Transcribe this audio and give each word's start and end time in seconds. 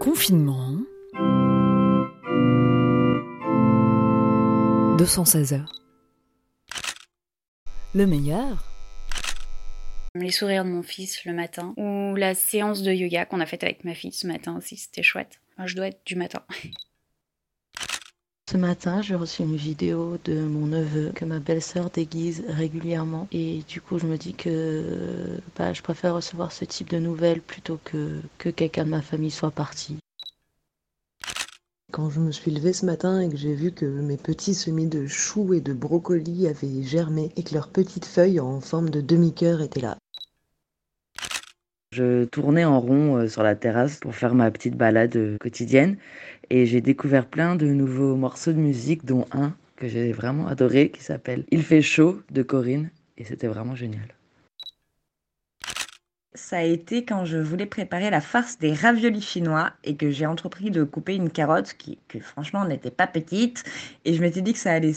Confinement. 0.00 0.78
216 4.96 5.52
heures. 5.52 5.72
Le 7.94 8.06
meilleur 8.06 8.64
les 10.14 10.30
sourires 10.30 10.64
de 10.64 10.70
mon 10.70 10.82
fils 10.82 11.24
le 11.24 11.32
matin, 11.32 11.74
ou 11.76 12.14
la 12.16 12.34
séance 12.34 12.82
de 12.82 12.92
yoga 12.92 13.24
qu'on 13.24 13.40
a 13.40 13.46
faite 13.46 13.62
avec 13.62 13.84
ma 13.84 13.94
fille 13.94 14.12
ce 14.12 14.26
matin 14.26 14.56
aussi, 14.56 14.76
c'était 14.76 15.02
chouette. 15.02 15.40
je 15.64 15.76
dois 15.76 15.88
être 15.88 16.00
du 16.04 16.16
matin. 16.16 16.42
Ce 18.50 18.56
matin, 18.56 19.02
j'ai 19.02 19.14
reçu 19.14 19.42
une 19.42 19.56
vidéo 19.56 20.16
de 20.24 20.40
mon 20.40 20.68
neveu 20.68 21.12
que 21.14 21.26
ma 21.26 21.38
belle-sœur 21.38 21.90
déguise 21.90 22.44
régulièrement. 22.48 23.28
Et 23.30 23.62
du 23.68 23.82
coup, 23.82 23.98
je 23.98 24.06
me 24.06 24.16
dis 24.16 24.32
que 24.32 25.38
bah, 25.58 25.74
je 25.74 25.82
préfère 25.82 26.14
recevoir 26.14 26.50
ce 26.50 26.64
type 26.64 26.88
de 26.88 26.98
nouvelles 26.98 27.42
plutôt 27.42 27.78
que, 27.84 28.22
que 28.38 28.48
quelqu'un 28.48 28.86
de 28.86 28.88
ma 28.88 29.02
famille 29.02 29.30
soit 29.30 29.50
parti. 29.50 29.98
Quand 31.92 32.08
je 32.08 32.20
me 32.20 32.32
suis 32.32 32.50
levée 32.50 32.72
ce 32.72 32.86
matin 32.86 33.20
et 33.20 33.28
que 33.28 33.36
j'ai 33.36 33.54
vu 33.54 33.70
que 33.70 33.84
mes 33.84 34.16
petits 34.16 34.54
semis 34.54 34.86
de 34.86 35.06
choux 35.06 35.52
et 35.52 35.60
de 35.60 35.74
brocolis 35.74 36.46
avaient 36.46 36.82
germé 36.82 37.30
et 37.36 37.42
que 37.42 37.52
leurs 37.52 37.68
petites 37.68 38.06
feuilles 38.06 38.40
en 38.40 38.62
forme 38.62 38.88
de 38.88 39.02
demi-cœur 39.02 39.60
étaient 39.60 39.82
là. 39.82 39.98
Je 41.90 42.24
tournais 42.26 42.66
en 42.66 42.80
rond 42.80 43.16
euh, 43.16 43.28
sur 43.28 43.42
la 43.42 43.54
terrasse 43.54 43.96
pour 43.96 44.14
faire 44.14 44.34
ma 44.34 44.50
petite 44.50 44.76
balade 44.76 45.16
euh, 45.16 45.38
quotidienne 45.38 45.96
et 46.50 46.66
j'ai 46.66 46.82
découvert 46.82 47.24
plein 47.24 47.56
de 47.56 47.66
nouveaux 47.66 48.14
morceaux 48.14 48.52
de 48.52 48.58
musique, 48.58 49.06
dont 49.06 49.26
un 49.32 49.54
que 49.76 49.88
j'ai 49.88 50.12
vraiment 50.12 50.48
adoré 50.48 50.90
qui 50.90 51.02
s'appelle 51.02 51.44
Il 51.50 51.62
fait 51.62 51.82
chaud 51.82 52.20
de 52.30 52.42
Corinne 52.42 52.90
et 53.16 53.24
c'était 53.24 53.46
vraiment 53.46 53.74
génial 53.74 54.17
ça 56.38 56.58
a 56.58 56.62
été 56.62 57.04
quand 57.04 57.24
je 57.24 57.38
voulais 57.38 57.66
préparer 57.66 58.10
la 58.10 58.20
farce 58.20 58.58
des 58.58 58.72
raviolis 58.72 59.20
chinois 59.20 59.72
et 59.84 59.96
que 59.96 60.10
j'ai 60.10 60.24
entrepris 60.24 60.70
de 60.70 60.84
couper 60.84 61.16
une 61.16 61.30
carotte 61.30 61.74
qui, 61.74 61.98
franchement 62.20 62.64
n'était 62.64 62.90
pas 62.90 63.06
petite. 63.06 63.64
Et 64.04 64.14
je 64.14 64.20
m'étais 64.20 64.40
dit 64.40 64.52
que 64.52 64.58
ça 64.58 64.72
allait 64.72 64.94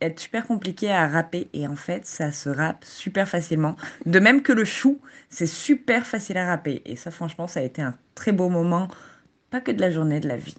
être 0.00 0.20
super 0.20 0.46
compliqué 0.46 0.90
à 0.92 1.08
râper. 1.08 1.48
Et 1.54 1.66
en 1.66 1.76
fait, 1.76 2.06
ça 2.06 2.30
se 2.30 2.48
râpe 2.48 2.84
super 2.84 3.28
facilement. 3.28 3.76
De 4.06 4.18
même 4.20 4.42
que 4.42 4.52
le 4.52 4.64
chou, 4.64 5.00
c'est 5.30 5.46
super 5.46 6.06
facile 6.06 6.36
à 6.36 6.46
râper. 6.46 6.82
Et 6.84 6.96
ça, 6.96 7.10
franchement, 7.10 7.48
ça 7.48 7.60
a 7.60 7.62
été 7.62 7.82
un 7.82 7.96
très 8.14 8.32
beau 8.32 8.48
moment, 8.48 8.88
pas 9.50 9.60
que 9.60 9.72
de 9.72 9.80
la 9.80 9.90
journée, 9.90 10.20
de 10.20 10.28
la 10.28 10.36
vie. 10.36 10.56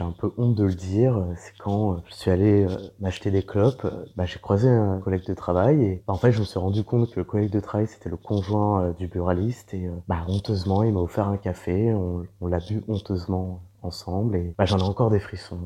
J'ai 0.00 0.06
un 0.06 0.12
peu 0.12 0.32
honte 0.38 0.54
de 0.54 0.64
le 0.64 0.72
dire, 0.72 1.22
c'est 1.36 1.52
quand 1.58 1.92
euh, 1.92 1.96
je 2.08 2.14
suis 2.14 2.30
allé 2.30 2.64
euh, 2.64 2.74
m'acheter 3.00 3.30
des 3.30 3.42
clopes, 3.42 3.84
euh, 3.84 4.06
bah, 4.16 4.24
j'ai 4.24 4.38
croisé 4.38 4.66
un 4.66 4.98
collègue 4.98 5.26
de 5.26 5.34
travail 5.34 5.84
et 5.84 6.02
bah, 6.06 6.14
en 6.14 6.16
fait 6.16 6.32
je 6.32 6.40
me 6.40 6.44
suis 6.46 6.58
rendu 6.58 6.82
compte 6.84 7.10
que 7.10 7.20
le 7.20 7.24
collègue 7.24 7.50
de 7.50 7.60
travail 7.60 7.86
c'était 7.86 8.08
le 8.08 8.16
conjoint 8.16 8.94
du 8.98 9.08
buraliste 9.08 9.74
et 9.74 9.90
bah, 10.08 10.24
honteusement 10.26 10.84
il 10.84 10.94
m'a 10.94 11.00
offert 11.00 11.28
un 11.28 11.36
café, 11.36 11.92
on, 11.92 12.22
on 12.40 12.46
l'a 12.46 12.60
bu 12.60 12.82
honteusement 12.88 13.60
ensemble 13.82 14.36
et 14.36 14.54
bah, 14.56 14.64
j'en 14.64 14.78
ai 14.78 14.84
encore 14.84 15.10
des 15.10 15.20
frissons. 15.20 15.58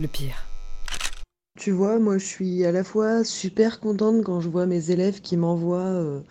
Le 0.00 0.06
pire. 0.08 0.46
Tu 1.58 1.70
vois, 1.70 1.98
moi 1.98 2.16
je 2.16 2.24
suis 2.24 2.64
à 2.64 2.72
la 2.72 2.82
fois 2.82 3.24
super 3.24 3.78
contente 3.78 4.24
quand 4.24 4.40
je 4.40 4.48
vois 4.48 4.64
mes 4.64 4.90
élèves 4.90 5.20
qui 5.20 5.36
m'envoient 5.36 6.22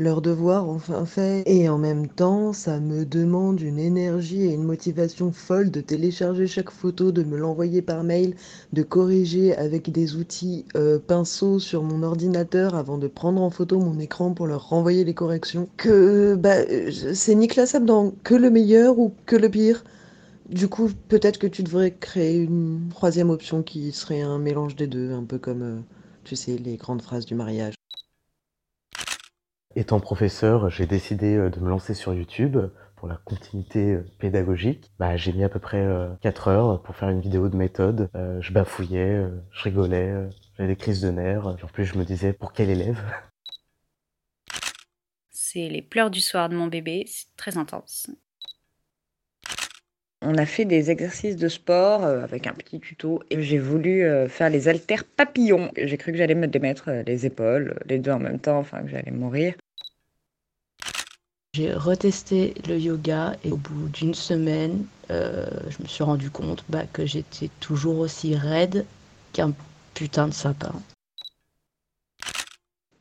leur 0.00 0.22
devoir 0.22 0.68
enfin 0.68 1.04
fait. 1.04 1.42
Et 1.46 1.68
en 1.68 1.78
même 1.78 2.08
temps, 2.08 2.52
ça 2.52 2.80
me 2.80 3.04
demande 3.04 3.60
une 3.60 3.78
énergie 3.78 4.42
et 4.42 4.54
une 4.54 4.64
motivation 4.64 5.30
folle 5.30 5.70
de 5.70 5.80
télécharger 5.82 6.46
chaque 6.46 6.70
photo, 6.70 7.12
de 7.12 7.22
me 7.22 7.36
l'envoyer 7.36 7.82
par 7.82 8.02
mail, 8.02 8.34
de 8.72 8.82
corriger 8.82 9.54
avec 9.56 9.92
des 9.92 10.16
outils 10.16 10.64
euh, 10.74 10.98
pinceaux 10.98 11.58
sur 11.58 11.82
mon 11.82 12.02
ordinateur 12.02 12.74
avant 12.74 12.96
de 12.96 13.08
prendre 13.08 13.42
en 13.42 13.50
photo 13.50 13.78
mon 13.78 13.98
écran 13.98 14.32
pour 14.32 14.46
leur 14.46 14.70
renvoyer 14.70 15.04
les 15.04 15.14
corrections. 15.14 15.68
Que 15.76 16.34
bah, 16.34 16.56
c'est 17.14 17.34
ni 17.34 17.46
classable 17.46 17.84
dans 17.86 18.12
que 18.24 18.34
le 18.34 18.50
meilleur 18.50 18.98
ou 18.98 19.12
que 19.26 19.36
le 19.36 19.50
pire? 19.50 19.84
Du 20.48 20.68
coup, 20.68 20.90
peut-être 21.08 21.38
que 21.38 21.46
tu 21.46 21.62
devrais 21.62 21.92
créer 21.92 22.38
une 22.38 22.88
troisième 22.90 23.30
option 23.30 23.62
qui 23.62 23.92
serait 23.92 24.22
un 24.22 24.38
mélange 24.38 24.76
des 24.76 24.86
deux, 24.86 25.12
un 25.12 25.24
peu 25.24 25.38
comme, 25.38 25.62
euh, 25.62 25.80
tu 26.24 26.36
sais, 26.36 26.56
les 26.56 26.76
grandes 26.76 27.02
phrases 27.02 27.26
du 27.26 27.34
mariage. 27.34 27.79
Étant 29.80 29.98
professeur, 29.98 30.68
j'ai 30.68 30.84
décidé 30.84 31.36
euh, 31.36 31.48
de 31.48 31.58
me 31.58 31.70
lancer 31.70 31.94
sur 31.94 32.12
YouTube 32.12 32.58
pour 32.96 33.08
la 33.08 33.16
continuité 33.24 33.94
euh, 33.94 34.04
pédagogique. 34.18 34.92
Bah, 34.98 35.16
j'ai 35.16 35.32
mis 35.32 35.42
à 35.42 35.48
peu 35.48 35.58
près 35.58 35.82
4 36.20 36.48
euh, 36.48 36.50
heures 36.50 36.82
pour 36.82 36.94
faire 36.96 37.08
une 37.08 37.22
vidéo 37.22 37.48
de 37.48 37.56
méthode. 37.56 38.10
je 38.40 38.52
bafouillais, 38.52 39.24
je 39.50 39.62
rigolais, 39.62 40.28
j'avais 40.58 40.68
des 40.68 40.76
crises 40.76 41.00
de 41.00 41.10
nerfs. 41.10 41.46
En 41.46 41.54
plus, 41.54 41.86
je 41.86 41.96
me 41.96 42.04
disais 42.04 42.34
pour 42.34 42.52
quel 42.52 42.68
élève? 42.68 43.02
C'est 45.30 45.70
les 45.70 45.80
pleurs 45.80 46.10
du 46.10 46.20
soir 46.20 46.50
de 46.50 46.56
mon 46.56 46.66
bébé, 46.66 47.06
c'est 47.06 47.34
très 47.38 47.56
intense. 47.56 48.10
On 50.20 50.36
a 50.36 50.44
fait 50.44 50.66
des 50.66 50.90
exercices 50.90 51.36
de 51.36 51.48
sport 51.48 52.04
avec 52.04 52.46
un 52.46 52.52
petit 52.52 52.80
tuto 52.80 53.22
et 53.30 53.40
j'ai 53.40 53.58
voulu 53.58 54.06
faire 54.28 54.50
les 54.50 54.68
haltères 54.68 55.04
papillons. 55.04 55.72
J'ai 55.74 55.96
cru 55.96 56.12
que 56.12 56.18
j'allais 56.18 56.34
me 56.34 56.48
démettre 56.48 56.90
les 56.90 57.24
épaules, 57.24 57.80
les 57.86 57.98
deux 57.98 58.10
en 58.10 58.18
même 58.18 58.38
temps, 58.38 58.58
enfin 58.58 58.82
que 58.82 58.88
j'allais 58.88 59.10
mourir. 59.10 59.54
J'ai 61.52 61.72
retesté 61.74 62.54
le 62.68 62.78
yoga 62.78 63.34
et 63.42 63.50
au 63.50 63.56
bout 63.56 63.88
d'une 63.88 64.14
semaine, 64.14 64.84
euh, 65.10 65.48
je 65.68 65.82
me 65.82 65.88
suis 65.88 66.04
rendu 66.04 66.30
compte 66.30 66.64
bah, 66.68 66.84
que 66.92 67.04
j'étais 67.04 67.50
toujours 67.58 67.98
aussi 67.98 68.36
raide 68.36 68.86
qu'un 69.32 69.52
putain 69.94 70.28
de 70.28 70.32
sapin. 70.32 70.72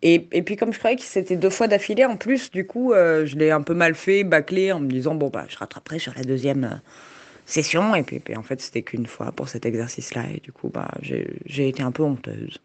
Et, 0.02 0.20
puis 0.20 0.56
comme 0.56 0.74
je 0.74 0.80
croyais 0.80 0.96
que 0.96 1.04
c'était 1.04 1.36
deux 1.36 1.52
fois 1.52 1.68
d'affilée, 1.68 2.06
en 2.06 2.18
plus, 2.18 2.50
du 2.50 2.66
coup, 2.66 2.94
euh, 2.94 3.26
je 3.28 3.36
l'ai 3.36 3.52
un 3.52 3.62
peu 3.62 3.76
mal 3.76 3.94
fait, 3.94 4.24
bâclé, 4.24 4.72
en 4.72 4.80
me 4.80 4.88
disant, 4.88 5.14
bon, 5.14 5.30
bah, 5.30 5.46
je 5.48 5.58
rattraperai 5.58 6.00
sur 6.00 6.14
la 6.16 6.24
deuxième 6.24 6.64
euh, 6.64 6.76
session. 7.46 7.94
Et 7.94 8.04
puis, 8.04 8.36
en 8.36 8.44
fait, 8.44 8.62
c'était 8.62 8.82
qu'une 8.82 9.06
fois 9.06 9.32
pour 9.32 9.50
cet 9.50 9.66
exercice-là. 9.66 10.24
Et 10.34 10.40
du 10.40 10.52
coup, 10.52 10.70
bah, 10.70 10.90
j'ai 11.02 11.68
été 11.68 11.84
un 11.84 11.92
peu 11.92 12.04
honteuse. 12.04 12.60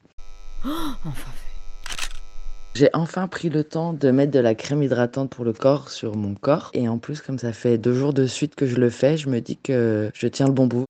Oh, 0.65 0.71
enfin 1.05 1.31
j'ai 2.75 2.91
enfin 2.93 3.29
pris 3.29 3.51
le 3.51 3.63
temps 3.63 3.93
de 3.93 4.11
mettre 4.11 4.33
de 4.33 4.41
la 4.41 4.55
crème 4.55 4.83
hydratante 4.83 5.31
pour 5.31 5.45
le 5.45 5.53
corps 5.53 5.91
sur 5.91 6.17
mon 6.17 6.35
corps. 6.35 6.71
Et 6.75 6.89
en 6.89 6.99
plus, 6.99 7.21
comme 7.21 7.39
ça 7.39 7.53
fait 7.53 7.79
deux 7.79 7.95
jours 7.95 8.13
de 8.13 8.27
suite 8.27 8.57
que 8.57 8.67
je 8.67 8.77
le 8.77 8.91
fais, 8.91 9.17
je 9.17 9.29
me 9.29 9.41
dis 9.41 9.57
que 9.57 10.11
je 10.13 10.27
tiens 10.27 10.47
le 10.47 10.53
bon 10.53 10.67
bout. 10.67 10.85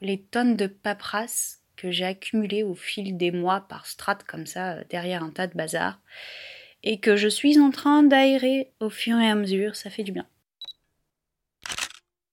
Les 0.00 0.20
tonnes 0.20 0.56
de 0.56 0.66
paperasse 0.66 1.60
que 1.76 1.92
j'ai 1.92 2.04
accumulées 2.04 2.64
au 2.64 2.74
fil 2.74 3.16
des 3.16 3.30
mois 3.30 3.60
par 3.60 3.86
strates 3.86 4.24
comme 4.24 4.46
ça, 4.46 4.72
euh, 4.72 4.84
derrière 4.90 5.22
un 5.22 5.30
tas 5.30 5.46
de 5.46 5.54
bazar, 5.54 6.00
et 6.82 6.98
que 6.98 7.16
je 7.16 7.28
suis 7.28 7.60
en 7.60 7.70
train 7.70 8.02
d'aérer 8.02 8.72
au 8.80 8.90
fur 8.90 9.16
et 9.18 9.28
à 9.28 9.36
mesure, 9.36 9.76
ça 9.76 9.90
fait 9.90 10.02
du 10.02 10.10
bien. 10.10 10.26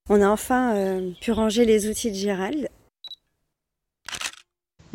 On 0.09 0.21
a 0.21 0.27
enfin 0.27 0.75
euh, 0.75 1.11
pu 1.21 1.31
ranger 1.31 1.65
les 1.65 1.87
outils 1.87 2.11
de 2.11 2.15
Gérald 2.15 2.69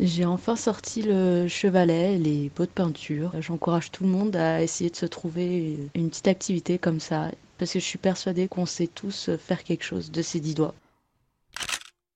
j'ai 0.01 0.25
enfin 0.25 0.55
sorti 0.55 1.03
le 1.03 1.47
chevalet, 1.47 2.17
les 2.17 2.49
pots 2.49 2.65
de 2.65 2.71
peinture. 2.71 3.33
J'encourage 3.39 3.91
tout 3.91 4.03
le 4.03 4.09
monde 4.09 4.35
à 4.35 4.63
essayer 4.63 4.89
de 4.89 4.95
se 4.95 5.05
trouver 5.05 5.77
une 5.93 6.09
petite 6.09 6.27
activité 6.27 6.79
comme 6.79 6.99
ça, 6.99 7.29
parce 7.59 7.71
que 7.73 7.79
je 7.79 7.85
suis 7.85 7.99
persuadée 7.99 8.47
qu'on 8.47 8.65
sait 8.65 8.87
tous 8.87 9.29
faire 9.37 9.63
quelque 9.63 9.83
chose 9.83 10.11
de 10.11 10.23
ses 10.23 10.39
dix 10.39 10.55
doigts. 10.55 10.73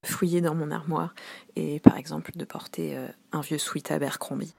Fouiller 0.03 0.41
dans 0.41 0.55
mon 0.55 0.71
armoire 0.71 1.13
et 1.55 1.79
par 1.79 1.97
exemple 1.97 2.31
de 2.35 2.45
porter 2.45 2.97
euh, 2.97 3.07
un 3.31 3.41
vieux 3.41 3.57
sweat 3.57 3.91
Abercrombie. 3.91 4.53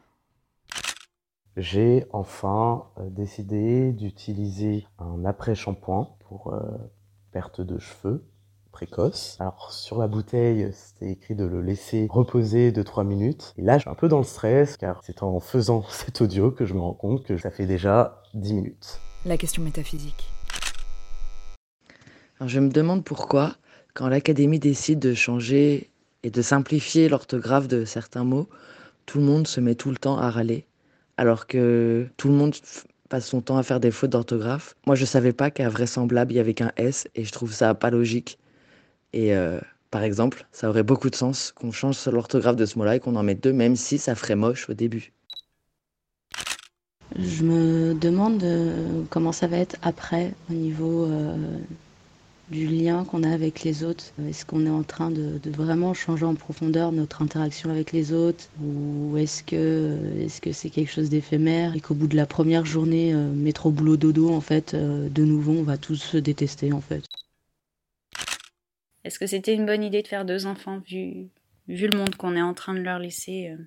J'ai 1.56 2.04
enfin 2.10 2.86
euh, 2.98 3.08
décidé 3.10 3.92
d'utiliser 3.92 4.86
un 4.98 5.24
après-shampoing 5.24 6.16
pour 6.20 6.52
euh, 6.52 6.60
perte 7.32 7.60
de 7.60 7.78
cheveux 7.78 8.24
précoce. 8.76 9.38
Alors 9.40 9.72
sur 9.72 9.96
la 9.96 10.06
bouteille, 10.06 10.68
c'était 10.70 11.10
écrit 11.10 11.34
de 11.34 11.46
le 11.46 11.62
laisser 11.62 12.06
reposer 12.10 12.72
de 12.72 12.82
3 12.82 13.04
minutes. 13.04 13.54
Et 13.56 13.62
là, 13.62 13.78
je 13.78 13.82
suis 13.82 13.90
un 13.90 13.94
peu 13.94 14.06
dans 14.06 14.18
le 14.18 14.24
stress 14.24 14.76
car 14.76 15.00
c'est 15.02 15.22
en 15.22 15.40
faisant 15.40 15.82
cet 15.88 16.20
audio 16.20 16.50
que 16.50 16.66
je 16.66 16.74
me 16.74 16.80
rends 16.80 16.92
compte 16.92 17.24
que 17.24 17.38
ça 17.38 17.50
fait 17.50 17.64
déjà 17.64 18.22
10 18.34 18.52
minutes. 18.52 19.00
La 19.24 19.38
question 19.38 19.62
métaphysique. 19.62 20.28
Alors 22.38 22.50
je 22.50 22.60
me 22.60 22.68
demande 22.68 23.02
pourquoi, 23.02 23.54
quand 23.94 24.08
l'Académie 24.08 24.58
décide 24.58 24.98
de 24.98 25.14
changer 25.14 25.88
et 26.22 26.28
de 26.28 26.42
simplifier 26.42 27.08
l'orthographe 27.08 27.68
de 27.68 27.86
certains 27.86 28.24
mots, 28.24 28.46
tout 29.06 29.20
le 29.20 29.24
monde 29.24 29.46
se 29.46 29.58
met 29.58 29.74
tout 29.74 29.88
le 29.88 29.96
temps 29.96 30.18
à 30.18 30.28
râler, 30.28 30.66
alors 31.16 31.46
que 31.46 32.06
tout 32.18 32.28
le 32.28 32.34
monde 32.34 32.54
passe 33.08 33.26
son 33.26 33.40
temps 33.40 33.56
à 33.56 33.62
faire 33.62 33.80
des 33.80 33.90
fautes 33.90 34.10
d'orthographe. 34.10 34.74
Moi, 34.86 34.96
je 34.96 35.06
savais 35.06 35.32
pas 35.32 35.50
qu'à 35.50 35.70
vraisemblable, 35.70 36.32
il 36.34 36.36
y 36.36 36.40
avait 36.40 36.52
qu'un 36.52 36.72
S, 36.76 37.08
et 37.14 37.24
je 37.24 37.32
trouve 37.32 37.54
ça 37.54 37.72
pas 37.74 37.88
logique. 37.88 38.38
Et 39.12 39.34
euh, 39.34 39.60
par 39.90 40.02
exemple, 40.02 40.46
ça 40.52 40.68
aurait 40.68 40.82
beaucoup 40.82 41.10
de 41.10 41.16
sens 41.16 41.52
qu'on 41.52 41.72
change 41.72 42.06
l'orthographe 42.06 42.56
de 42.56 42.66
ce 42.66 42.78
mot-là 42.78 42.96
et 42.96 43.00
qu'on 43.00 43.16
en 43.16 43.22
mette 43.22 43.42
deux, 43.42 43.52
même 43.52 43.76
si 43.76 43.98
ça 43.98 44.14
ferait 44.14 44.36
moche 44.36 44.68
au 44.68 44.74
début. 44.74 45.12
Je 47.18 47.44
me 47.44 47.94
demande 47.94 48.42
euh, 48.42 49.02
comment 49.08 49.32
ça 49.32 49.46
va 49.46 49.56
être 49.56 49.76
après 49.80 50.34
au 50.50 50.52
niveau 50.52 51.04
euh, 51.04 51.58
du 52.50 52.66
lien 52.66 53.04
qu'on 53.04 53.22
a 53.22 53.30
avec 53.30 53.62
les 53.62 53.84
autres. 53.84 54.12
Est-ce 54.28 54.44
qu'on 54.44 54.66
est 54.66 54.70
en 54.70 54.82
train 54.82 55.10
de, 55.10 55.40
vraiment 55.46 55.94
changer 55.94 56.26
en 56.26 56.34
profondeur 56.34 56.92
notre 56.92 57.22
interaction 57.22 57.70
avec 57.70 57.92
les 57.92 58.12
autres 58.12 58.50
ou 58.62 59.16
est-ce 59.16 59.42
que 59.42 59.96
c'est 60.52 60.68
quelque 60.68 60.92
chose 60.92 61.08
d'éphémère 61.08 61.74
et 61.74 61.80
qu'au 61.80 61.94
bout 61.94 62.08
de 62.08 62.16
la 62.16 62.26
première 62.26 62.66
journée 62.66 63.14
euh, 63.14 63.32
métro 63.32 63.70
boulot 63.70 63.96
dodo 63.96 64.28
en 64.30 64.42
fait 64.42 64.74
de 64.74 65.24
nouveau 65.24 65.52
on 65.52 65.62
va 65.62 65.78
tous 65.78 65.96
se 65.96 66.18
détester 66.18 66.72
en 66.72 66.80
fait? 66.80 67.04
Est-ce 69.06 69.20
que 69.20 69.26
c'était 69.28 69.54
une 69.54 69.66
bonne 69.66 69.84
idée 69.84 70.02
de 70.02 70.08
faire 70.08 70.24
deux 70.24 70.46
enfants 70.46 70.80
vu 70.80 71.28
vu 71.68 71.86
le 71.86 71.96
monde 71.96 72.16
qu'on 72.16 72.34
est 72.34 72.42
en 72.42 72.54
train 72.54 72.74
de 72.74 72.80
leur 72.80 72.98
laisser 72.98 73.50
euh, 73.50 73.64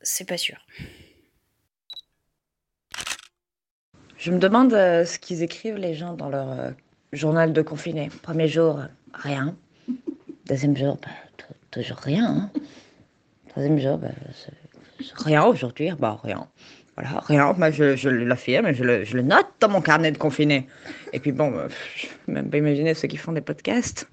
C'est 0.00 0.28
pas 0.28 0.36
sûr. 0.36 0.64
Je 4.16 4.30
me 4.30 4.38
demande 4.38 4.72
euh, 4.74 5.04
ce 5.04 5.18
qu'ils 5.18 5.42
écrivent 5.42 5.76
les 5.76 5.94
gens 5.94 6.14
dans 6.14 6.28
leur 6.28 6.52
euh, 6.52 6.70
journal 7.12 7.52
de 7.52 7.62
confiné. 7.62 8.10
Premier 8.22 8.46
jour, 8.46 8.80
rien. 9.12 9.56
Deuxième 10.46 10.76
jour, 10.76 10.96
bah, 11.02 11.08
toujours 11.72 11.98
rien. 11.98 12.26
Hein. 12.26 12.60
Troisième 13.48 13.80
jour, 13.80 13.98
bah, 13.98 14.10
rien 15.16 15.42
aujourd'hui. 15.42 15.90
Bah, 15.98 16.20
rien. 16.22 16.48
Voilà, 17.00 17.20
rien. 17.26 17.54
Bah, 17.56 17.70
je, 17.70 17.96
je 17.96 18.08
l'affirme, 18.08 18.72
je 18.72 18.84
le, 18.84 19.04
je 19.04 19.16
le 19.16 19.22
note 19.22 19.46
dans 19.60 19.68
mon 19.68 19.80
carnet 19.80 20.12
de 20.12 20.18
confiné. 20.18 20.66
Et 21.12 21.20
puis 21.20 21.32
bon, 21.32 21.50
bah, 21.50 21.68
je 21.96 22.06
peux 22.26 22.32
même 22.32 22.50
pas 22.50 22.58
imaginer 22.58 22.94
ceux 22.94 23.08
qui 23.08 23.16
font 23.16 23.32
des 23.32 23.40
podcasts. 23.40 24.06